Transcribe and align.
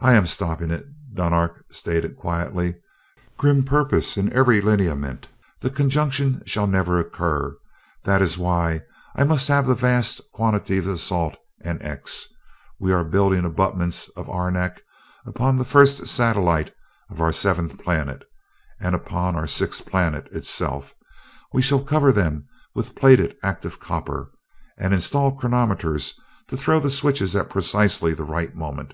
"I 0.00 0.12
am 0.14 0.26
stopping 0.26 0.70
it," 0.70 0.84
Dunark 1.14 1.64
stated 1.70 2.16
quietly, 2.16 2.74
grim 3.38 3.62
purpose 3.62 4.16
in 4.18 4.30
every 4.32 4.60
lineament. 4.60 5.28
"That 5.60 5.76
conjunction 5.76 6.42
shall 6.44 6.66
never 6.66 6.98
occur. 6.98 7.56
That 8.02 8.20
is 8.20 8.36
why 8.36 8.82
I 9.14 9.22
must 9.22 9.46
have 9.48 9.66
the 9.66 9.74
vast 9.76 10.20
quantities 10.34 10.86
of 10.86 10.98
salt 10.98 11.36
and 11.62 11.80
'X'. 11.80 12.26
We 12.80 12.92
are 12.92 13.04
building 13.04 13.44
abutments 13.46 14.08
of 14.10 14.28
arenak 14.28 14.82
upon 15.24 15.56
the 15.56 15.64
first 15.64 16.06
satellite 16.08 16.74
of 17.08 17.20
our 17.20 17.32
seventh 17.32 17.78
planet, 17.78 18.24
and 18.80 18.94
upon 18.96 19.36
our 19.36 19.46
sixth 19.46 19.86
planet 19.86 20.26
itself. 20.32 20.92
We 21.54 21.62
shall 21.62 21.84
cover 21.84 22.12
them 22.12 22.46
with 22.74 22.96
plated 22.96 23.36
active 23.44 23.78
copper, 23.78 24.32
and 24.76 24.92
install 24.92 25.36
chronometers 25.36 26.14
to 26.48 26.56
throw 26.56 26.80
the 26.80 26.90
switches 26.90 27.34
at 27.36 27.48
precisely 27.48 28.12
the 28.12 28.24
right 28.24 28.54
moment. 28.54 28.92